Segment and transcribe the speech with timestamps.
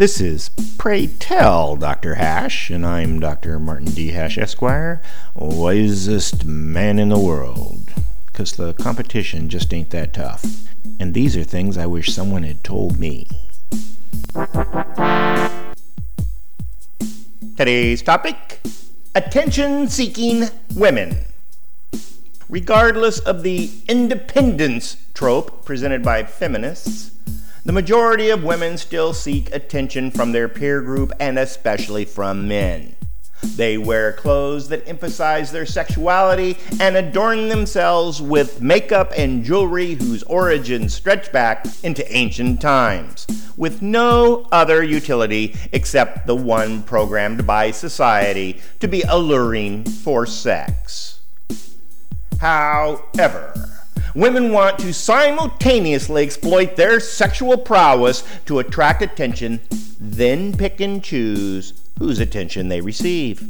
[0.00, 2.14] This is Pray Tell Dr.
[2.14, 3.58] Hash, and I'm Dr.
[3.58, 4.12] Martin D.
[4.12, 5.02] Hash, Esquire,
[5.34, 7.92] wisest man in the world.
[8.24, 10.42] Because the competition just ain't that tough.
[10.98, 13.28] And these are things I wish someone had told me.
[17.58, 18.62] Today's topic
[19.14, 20.44] attention seeking
[20.74, 21.26] women.
[22.48, 27.10] Regardless of the independence trope presented by feminists,
[27.64, 32.96] the majority of women still seek attention from their peer group and especially from men.
[33.42, 40.22] They wear clothes that emphasize their sexuality and adorn themselves with makeup and jewelry whose
[40.24, 47.70] origins stretch back into ancient times, with no other utility except the one programmed by
[47.70, 51.20] society to be alluring for sex.
[52.40, 53.69] However,
[54.14, 59.60] women want to simultaneously exploit their sexual prowess to attract attention,
[59.98, 63.44] then pick and choose whose attention they receive.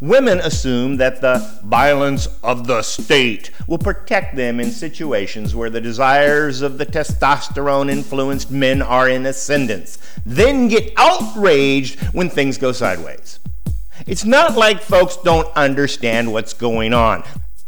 [0.00, 5.80] Women assume that the violence of the state will protect them in situations where the
[5.80, 12.72] desires of the testosterone influenced men are in ascendance, then get outraged when things go
[12.72, 13.38] sideways.
[14.06, 17.24] It's not like folks don't understand what's going on.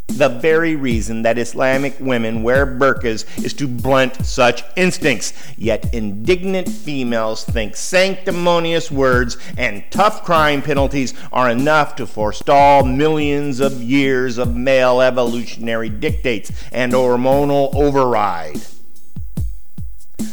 [0.09, 5.33] The very reason that Islamic women wear burqas is to blunt such instincts.
[5.57, 13.61] Yet indignant females think sanctimonious words and tough crime penalties are enough to forestall millions
[13.61, 18.61] of years of male evolutionary dictates and hormonal override.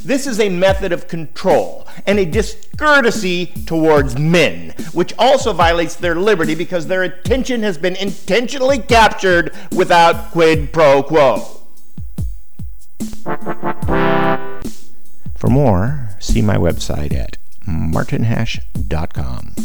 [0.05, 6.13] This is a method of control and a discourtesy towards men, which also violates their
[6.13, 11.63] liberty because their attention has been intentionally captured without quid pro quo.
[15.35, 19.55] For more, see my website at martinhash.com.